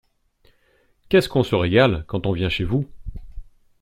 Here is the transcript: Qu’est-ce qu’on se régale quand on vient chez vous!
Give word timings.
Qu’est-ce 1.09 1.29
qu’on 1.29 1.43
se 1.43 1.53
régale 1.53 2.05
quand 2.07 2.25
on 2.25 2.31
vient 2.31 2.49
chez 2.49 2.63
vous! 2.63 2.87